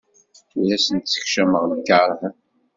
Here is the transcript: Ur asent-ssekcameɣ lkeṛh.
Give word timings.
Ur 0.59 0.69
asent-ssekcameɣ 0.75 1.63
lkeṛh. 1.73 2.19